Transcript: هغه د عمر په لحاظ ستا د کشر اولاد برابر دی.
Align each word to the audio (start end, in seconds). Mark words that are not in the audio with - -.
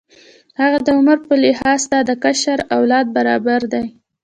هغه 0.59 0.79
د 0.85 0.87
عمر 0.97 1.17
په 1.27 1.35
لحاظ 1.43 1.77
ستا 1.85 1.99
د 2.09 2.11
کشر 2.23 2.59
اولاد 2.77 3.05
برابر 3.17 3.61
دی. 3.73 3.85